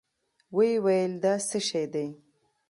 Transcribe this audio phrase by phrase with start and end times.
[0.55, 2.05] ويې ويل دا څه شې دي؟